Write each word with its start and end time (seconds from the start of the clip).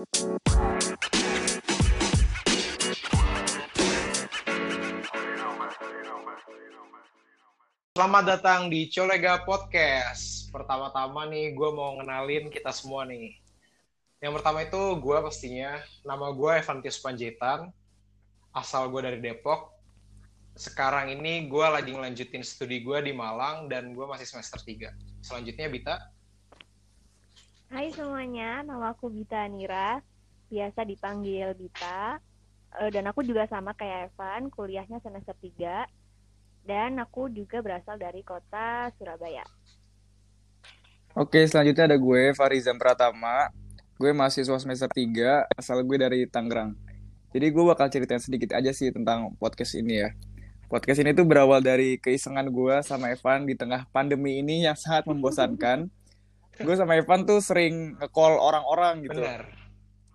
Selamat 0.00 0.16
datang 8.24 8.72
di 8.72 8.88
Colega 8.88 9.44
Podcast. 9.44 10.48
Pertama-tama 10.48 11.28
nih, 11.28 11.52
gue 11.52 11.70
mau 11.76 12.00
ngenalin 12.00 12.48
kita 12.48 12.72
semua 12.72 13.04
nih. 13.04 13.36
Yang 14.24 14.40
pertama 14.40 14.64
itu 14.64 14.80
gue 15.04 15.20
pastinya, 15.20 15.76
nama 16.08 16.32
gue 16.32 16.48
Evantius 16.48 16.96
Panjaitan, 17.04 17.68
asal 18.56 18.88
gue 18.88 19.04
dari 19.04 19.20
Depok. 19.20 19.68
Sekarang 20.56 21.12
ini 21.12 21.44
gue 21.44 21.66
lagi 21.68 21.92
ngelanjutin 21.92 22.40
studi 22.40 22.80
gue 22.80 23.04
di 23.04 23.12
Malang 23.12 23.68
dan 23.68 23.92
gue 23.92 24.08
masih 24.08 24.24
semester 24.24 24.64
3. 24.64 24.96
Selanjutnya 25.20 25.68
Bita. 25.68 26.19
Hai 27.80 27.96
semuanya, 27.96 28.60
nama 28.60 28.92
aku 28.92 29.08
Bita 29.08 29.40
Anira, 29.40 30.04
biasa 30.52 30.84
dipanggil 30.84 31.56
Bita. 31.56 32.20
Eh, 32.76 32.92
Dan 32.92 33.08
aku 33.08 33.24
juga 33.24 33.48
sama 33.48 33.72
kayak 33.72 34.12
Evan, 34.12 34.52
kuliahnya 34.52 35.00
semester 35.00 35.32
3. 35.40 35.88
Dan 36.60 37.00
aku 37.00 37.32
juga 37.32 37.64
berasal 37.64 37.96
dari 37.96 38.20
kota 38.20 38.92
Surabaya. 39.00 39.48
Oke, 41.16 41.40
selanjutnya 41.48 41.88
ada 41.88 41.96
gue, 41.96 42.36
Farizam 42.36 42.76
Pratama. 42.76 43.48
Gue 43.96 44.12
mahasiswa 44.12 44.60
semester 44.60 44.92
3, 44.92 45.48
asal 45.48 45.80
gue 45.80 45.96
dari 45.96 46.28
Tangerang. 46.28 46.76
Jadi 47.32 47.48
gue 47.48 47.64
bakal 47.64 47.88
ceritain 47.88 48.20
sedikit 48.20 48.60
aja 48.60 48.76
sih 48.76 48.92
tentang 48.92 49.32
podcast 49.40 49.72
ini 49.72 50.04
ya. 50.04 50.12
Podcast 50.68 51.00
ini 51.00 51.16
tuh 51.16 51.24
berawal 51.24 51.64
dari 51.64 51.96
keisengan 51.96 52.44
gue 52.44 52.76
sama 52.84 53.08
Evan 53.08 53.48
di 53.48 53.56
tengah 53.56 53.88
pandemi 53.88 54.36
ini 54.36 54.68
yang 54.68 54.76
sangat 54.76 55.08
membosankan. 55.08 55.88
Gue 56.60 56.74
sama 56.76 56.96
Evan 56.96 57.24
tuh 57.24 57.40
sering 57.40 57.96
nge-call 57.96 58.36
orang-orang 58.36 59.08
gitu. 59.08 59.20
Benar. 59.20 59.48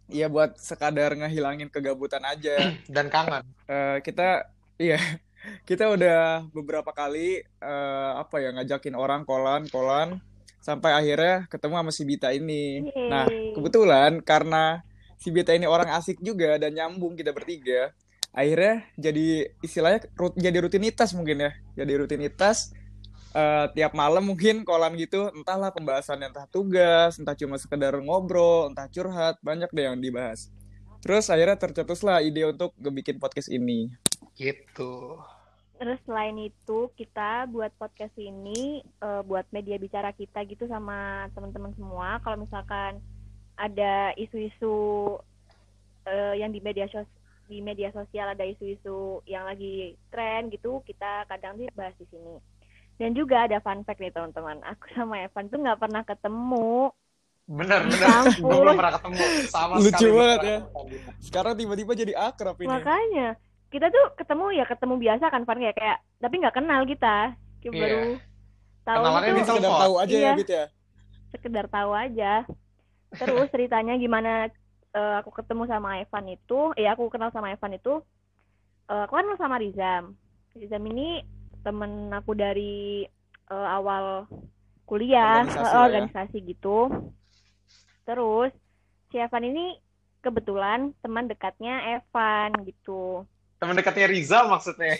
Iya 0.05 0.29
buat 0.29 0.61
sekadar 0.61 1.17
ngehilangin 1.17 1.73
kegabutan 1.73 2.21
aja. 2.21 2.55
Dan 2.95 3.09
kangen. 3.09 3.41
Eh, 3.65 3.97
kita 4.05 4.49
iya 4.77 5.01
kita 5.69 5.89
udah 5.89 6.45
beberapa 6.53 6.93
kali 6.93 7.41
eh, 7.41 8.11
apa 8.13 8.37
ya 8.37 8.53
ngajakin 8.53 8.93
orang 8.93 9.25
kolan 9.25 9.65
kolan 9.69 10.21
sampai 10.61 10.97
akhirnya 10.97 11.45
ketemu 11.49 11.73
sama 11.77 11.91
si 11.93 12.03
Bita 12.05 12.29
ini. 12.33 12.81
Nah 12.89 13.29
Yeay. 13.29 13.53
kebetulan 13.53 14.21
karena 14.25 14.81
si 15.21 15.29
Bita 15.29 15.53
ini 15.53 15.69
orang 15.69 15.93
asik 15.93 16.21
juga 16.21 16.57
dan 16.57 16.73
nyambung 16.73 17.13
kita 17.13 17.29
bertiga, 17.33 17.93
akhirnya 18.33 18.81
jadi 18.97 19.53
istilahnya 19.61 20.09
rut- 20.17 20.37
jadi 20.37 20.57
rutinitas 20.57 21.13
mungkin 21.13 21.45
ya, 21.45 21.51
jadi 21.77 22.01
rutinitas 22.01 22.73
eh, 23.35 23.65
tiap 23.75 23.91
malam 23.91 24.23
mungkin 24.23 24.63
kolan 24.63 24.95
gitu, 24.95 25.27
entahlah 25.35 25.69
pembahasan 25.75 26.23
entah 26.23 26.47
tugas, 26.47 27.19
entah 27.19 27.35
cuma 27.35 27.59
sekedar 27.59 27.99
ngobrol, 27.99 28.71
entah 28.71 28.87
curhat, 28.87 29.35
banyak 29.43 29.67
deh 29.75 29.85
yang 29.91 29.99
dibahas. 29.99 30.47
Terus 31.03 31.29
akhirnya 31.29 31.59
tercetuslah 31.59 32.23
ide 32.23 32.49
untuk 32.49 32.73
ngebikin 32.79 33.19
podcast 33.19 33.51
ini. 33.51 33.93
Gitu. 34.33 35.19
Terus 35.75 35.99
selain 36.07 36.39
itu 36.39 36.87
kita 36.95 37.51
buat 37.51 37.75
podcast 37.75 38.15
ini 38.15 38.79
eh, 38.81 39.21
buat 39.27 39.43
media 39.51 39.75
bicara 39.75 40.15
kita 40.15 40.47
gitu 40.47 40.65
sama 40.71 41.27
teman-teman 41.35 41.75
semua. 41.75 42.23
Kalau 42.23 42.39
misalkan 42.39 43.03
ada 43.59 44.15
isu-isu 44.15 44.75
eh, 46.07 46.39
yang 46.39 46.55
di 46.55 46.63
media 46.63 46.87
sos 46.87 47.05
di 47.45 47.61
media 47.61 47.93
sosial 47.93 48.33
ada 48.33 48.41
isu-isu 48.41 49.21
yang 49.29 49.45
lagi 49.45 49.93
tren 50.09 50.49
gitu, 50.49 50.81
kita 50.81 51.29
kadang 51.29 51.61
sih 51.61 51.69
bahas 51.77 51.93
di 52.01 52.09
sini. 52.09 52.41
Dan 52.95 53.11
juga 53.11 53.43
ada 53.43 53.59
fun 53.59 53.83
fact 53.83 53.99
nih 53.99 54.09
teman-teman. 54.09 54.63
Aku 54.65 54.87
sama 54.91 55.19
Evan 55.19 55.47
tuh 55.47 55.59
nggak 55.59 55.79
pernah 55.79 56.01
ketemu. 56.01 56.91
Bener, 57.45 57.81
Ya 57.85 58.25
bener. 58.25 58.41
Gue 58.41 58.57
belum 58.57 58.75
pernah 58.75 58.93
ketemu. 58.95 59.23
Sama 59.45 59.73
Lucu 59.75 59.85
sekali 59.91 60.05
belum 60.07 60.17
banget 60.17 60.39
ya. 60.39 60.57
ketemu. 60.63 60.95
Sekarang 61.19 61.53
tiba-tiba 61.53 61.91
jadi 61.93 62.13
akrab 62.15 62.57
ini. 62.57 62.69
Makanya 62.69 63.27
kita 63.67 63.87
tuh 63.89 64.05
ketemu 64.15 64.45
ya 64.53 64.65
ketemu 64.65 64.93
biasa 64.95 65.25
kan 65.27 65.41
Van 65.43 65.59
kayak 65.59 65.75
kayak 65.75 65.97
tapi 66.17 66.35
nggak 66.39 66.55
kenal 66.55 66.81
kita. 66.83 67.17
Kayak 67.59 67.71
Iya. 67.71 67.81
baru 67.81 68.01
tahu 68.85 69.01
Kenalannya 69.01 69.31
di 69.31 69.43
Sekedar 69.43 69.73
tahu 69.75 69.93
aja 69.97 70.15
Iya. 70.15 70.25
ya, 70.25 70.31
Bit 70.33 70.49
ya. 70.49 70.65
sekedar 71.29 71.65
tahu 71.67 71.91
aja. 71.91 72.33
Terus 73.11 73.47
ceritanya 73.49 73.93
gimana 73.95 74.31
eh, 74.91 75.15
aku 75.19 75.27
ketemu 75.29 75.67
sama 75.67 75.99
Evan 75.99 76.25
itu, 76.31 76.71
ya 76.79 76.95
aku 76.95 77.11
kenal 77.11 77.27
sama 77.27 77.51
Evan 77.51 77.75
itu, 77.75 77.99
eh, 78.87 79.01
aku 79.03 79.11
kan 79.11 79.27
kenal 79.27 79.35
sama 79.37 79.59
Rizam. 79.59 80.15
Rizam 80.55 80.83
ini 80.87 81.19
temen 81.65 82.13
aku 82.13 82.37
dari 82.37 83.03
eh, 83.49 83.67
awal 83.73 84.29
kuliah, 84.85 85.41
Organisasi 85.41 85.57
eh, 85.57 85.73
ya. 85.73 85.81
organisasi 85.89 86.37
gitu. 86.45 86.77
Terus 88.05 88.53
si 89.09 89.17
Evan 89.17 89.43
ini 89.49 89.65
kebetulan 90.21 90.93
teman 91.01 91.25
dekatnya 91.25 91.97
Evan 91.97 92.53
gitu. 92.69 93.25
Temen 93.57 93.77
dekatnya 93.77 94.05
Rizal 94.05 94.45
maksudnya. 94.53 94.93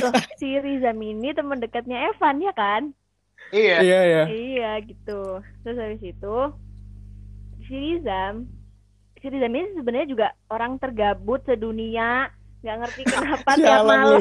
Loh, 0.00 0.12
si 0.40 0.56
Rizam 0.56 0.96
ini 1.04 1.36
teman 1.36 1.60
dekatnya 1.60 2.08
Evan 2.08 2.40
ya 2.40 2.52
kan? 2.56 2.82
iya. 3.52 3.80
Iya, 3.80 4.00
iya. 4.04 4.22
Iya 4.28 4.72
gitu. 4.84 5.40
Terus 5.64 5.76
habis 5.80 6.02
itu 6.04 6.36
si 7.68 7.74
Rizam, 7.76 8.48
si 9.20 9.26
Rizam 9.28 9.52
ini 9.52 9.68
sebenarnya 9.76 10.08
juga 10.08 10.28
orang 10.48 10.80
tergabut 10.80 11.44
sedunia, 11.44 12.32
nggak 12.58 12.76
ngerti 12.82 13.02
kenapa 13.06 13.50
tiap 13.58 13.82
malam, 13.86 14.20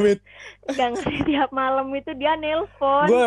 nggak 0.69 0.89
ngerti 0.93 1.17
tiap 1.25 1.49
malam 1.49 1.87
itu 1.95 2.11
dia 2.13 2.33
nelpon. 2.37 3.07
Gue 3.09 3.25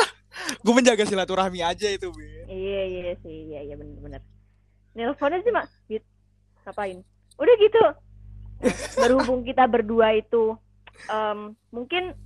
gue 0.64 0.74
menjaga 0.74 1.02
silaturahmi 1.02 1.60
aja 1.64 1.88
itu, 1.90 2.08
Bit. 2.14 2.46
Iya 2.46 2.82
iya 2.86 3.12
sih, 3.22 3.50
iya 3.50 3.60
iya 3.66 3.74
bener-bener. 3.74 4.22
Nelponnya 4.94 5.42
cuma, 5.42 5.62
Bit, 5.90 6.06
ngapain? 6.62 7.02
Udah 7.36 7.54
gitu. 7.58 7.84
Nah, 8.56 8.76
berhubung 8.96 9.44
kita 9.44 9.68
berdua 9.68 10.16
itu 10.16 10.56
em, 11.12 11.52
mungkin 11.68 12.16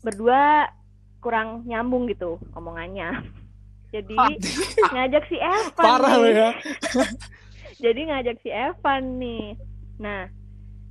berdua 0.00 0.72
kurang 1.20 1.62
nyambung 1.68 2.08
gitu 2.08 2.40
omongannya. 2.56 3.22
Jadi 3.92 4.16
ngajak 4.88 5.24
si 5.28 5.36
Evan 5.36 5.76
Parah 5.76 6.16
nih. 6.16 6.32
ya. 6.32 6.50
Jadi 7.84 8.00
ngajak 8.08 8.36
si 8.40 8.48
Evan 8.48 9.20
nih. 9.20 9.44
Nah, 10.00 10.26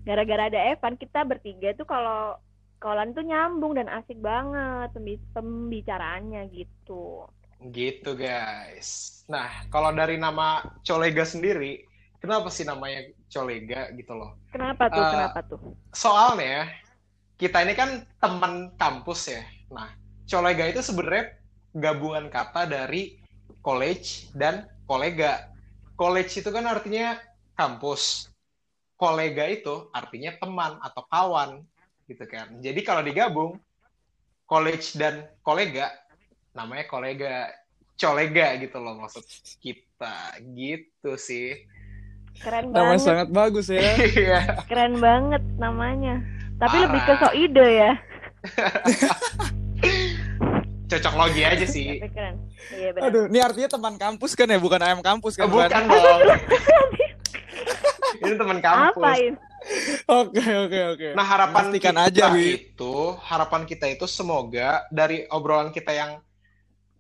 gara-gara 0.02 0.50
ada 0.50 0.60
Evan 0.74 0.98
kita 0.98 1.22
bertiga 1.26 1.74
tuh 1.78 1.86
kalau 1.86 2.38
kolan 2.82 3.14
tuh 3.14 3.22
nyambung 3.22 3.78
dan 3.78 3.86
asik 3.88 4.18
banget 4.18 4.90
pembi- 4.98 5.30
pembicaraannya 5.38 6.50
gitu. 6.50 7.30
Gitu 7.70 8.18
guys. 8.18 9.22
Nah, 9.30 9.70
kalau 9.70 9.94
dari 9.94 10.18
nama 10.18 10.66
Colega 10.82 11.22
sendiri, 11.22 11.86
kenapa 12.18 12.50
sih 12.50 12.66
namanya 12.66 13.06
Colega 13.30 13.94
gitu 13.94 14.18
loh? 14.18 14.34
Kenapa 14.50 14.90
tuh? 14.90 14.98
Eh, 15.06 15.12
Kenapa 15.14 15.40
tuh? 15.46 15.60
Soalnya 15.94 16.74
kita 17.38 17.62
ini 17.62 17.78
kan 17.78 18.02
teman 18.18 18.74
kampus 18.82 19.30
ya. 19.30 19.46
Nah, 19.70 19.94
Colega 20.26 20.66
itu 20.66 20.82
sebenarnya 20.82 21.38
gabungan 21.78 22.34
kata 22.34 22.66
dari 22.66 23.22
college 23.62 24.34
dan 24.34 24.66
kolega. 24.90 25.54
College 25.94 26.42
itu 26.42 26.50
kan 26.50 26.66
artinya 26.66 27.22
kampus. 27.54 28.26
Kolega 29.02 29.50
itu 29.50 29.90
artinya 29.90 30.30
teman 30.38 30.78
atau 30.78 31.02
kawan 31.10 31.66
gitu 32.06 32.22
kan. 32.30 32.54
Jadi 32.62 32.86
kalau 32.86 33.02
digabung 33.02 33.58
college 34.46 34.94
dan 34.94 35.26
kolega 35.42 35.90
namanya 36.54 36.86
kolega 36.86 37.50
colega 37.98 38.62
gitu 38.62 38.78
loh 38.78 39.02
maksud 39.02 39.26
kita 39.58 40.38
gitu 40.54 41.18
sih. 41.18 41.66
Keren 42.46 42.70
Nama 42.70 42.94
banget. 42.94 43.02
sangat 43.02 43.28
bagus 43.34 43.74
ya. 43.74 43.82
Iya. 44.22 44.40
Keren 44.70 45.02
banget 45.02 45.42
namanya. 45.58 46.22
Tapi 46.62 46.78
Parah. 46.78 46.86
lebih 46.86 47.02
ke 47.02 47.14
so 47.18 47.30
ide 47.34 47.68
ya. 47.74 47.92
Cocok 50.92 51.14
logi 51.16 51.42
aja 51.42 51.66
sih. 51.66 52.04
Tapi 52.04 52.12
keren. 52.14 52.36
Iya 52.76 52.90
benar. 52.94 53.08
Aduh, 53.10 53.24
ini 53.32 53.40
artinya 53.40 53.70
teman 53.72 53.96
kampus 53.98 54.36
kan 54.38 54.46
ya, 54.46 54.60
bukan 54.60 54.78
ayam 54.84 55.00
kampus 55.02 55.40
kan? 55.40 55.48
Oh, 55.48 55.58
bukan 55.58 55.72
Van? 55.72 55.88
dong. 55.90 56.22
Ini 58.22 58.34
teman 58.38 58.60
kampus. 58.62 59.02
Apain? 59.02 59.34
Oke, 60.10 60.42
oke, 60.42 60.80
oke. 60.98 61.08
Nah, 61.14 61.26
harapan 61.26 61.70
Pastikan 61.70 61.94
kita 61.94 62.06
aja, 62.10 62.26
itu, 62.38 62.96
harapan 63.22 63.62
kita 63.66 63.86
itu 63.90 64.06
semoga 64.06 64.86
dari 64.90 65.26
obrolan 65.30 65.70
kita 65.70 65.94
yang 65.94 66.18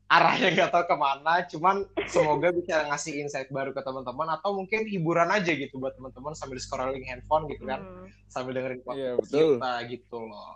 arahnya 0.05 0.51
nggak 0.51 0.71
tahu 0.75 0.83
ke 0.85 0.95
mana, 0.99 1.33
cuman 1.47 1.75
semoga 2.05 2.51
bisa 2.51 2.83
ngasih 2.85 3.23
insight 3.23 3.47
baru 3.47 3.71
ke 3.71 3.79
teman-teman 3.79 4.27
atau 4.35 4.51
mungkin 4.51 4.83
hiburan 4.83 5.31
aja 5.31 5.55
gitu 5.55 5.79
buat 5.79 5.95
teman-teman 5.95 6.35
sambil 6.35 6.59
scrolling 6.59 7.07
handphone 7.07 7.47
gitu 7.47 7.63
kan, 7.63 7.79
Hmm. 7.79 8.11
sambil 8.27 8.59
dengerin 8.59 8.77
Iya, 8.77 8.83
podcast 8.83 9.17
betul. 9.23 9.51
kita 9.55 9.73
gitu 9.87 10.17
loh. 10.19 10.53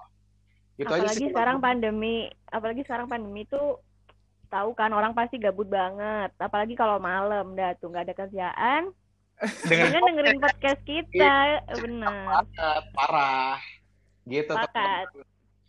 Gitu 0.76 0.92
aja 0.92 1.00
apalagi 1.08 1.24
sih. 1.24 1.30
sekarang 1.32 1.58
pandemi, 1.64 2.16
apalagi 2.52 2.82
sekarang 2.84 3.08
pandemi 3.08 3.48
tuh 3.48 3.80
tahu 4.52 4.76
kan 4.76 4.92
orang 4.92 5.16
pasti 5.16 5.40
gabut 5.40 5.72
banget. 5.72 6.36
Apalagi 6.36 6.76
kalau 6.76 7.00
malam 7.00 7.56
dah 7.56 7.74
tuh 7.80 7.88
nggak 7.90 8.12
ada 8.12 8.16
kerjaan, 8.28 8.92
dengerin 9.66 9.92
dengan 9.94 10.02
dengerin 10.12 10.40
podcast 10.42 10.82
kita. 10.84 11.36
Benar. 11.80 12.46
parah. 12.94 13.58
Gitu. 14.26 14.50
Teman-teman. 14.50 15.06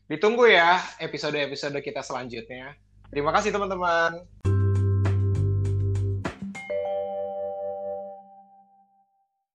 Ditunggu 0.07 0.45
ya 0.49 0.81
episode-episode 1.03 1.79
kita 1.83 2.01
selanjutnya. 2.01 2.79
Terima 3.11 3.31
kasih 3.35 3.51
teman-teman. 3.53 4.23